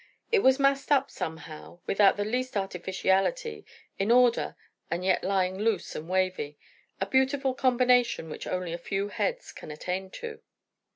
[0.31, 3.67] It was massed up somehow, without the least artificiality,
[3.99, 4.55] in order,
[4.89, 6.57] and yet lying loose and wavy;
[6.99, 10.41] a beautiful combination which only a few heads can attain to.